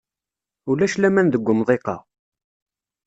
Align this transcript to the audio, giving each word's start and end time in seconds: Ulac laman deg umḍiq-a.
Ulac 0.69 0.93
laman 0.97 1.27
deg 1.29 1.49
umḍiq-a. 1.51 1.97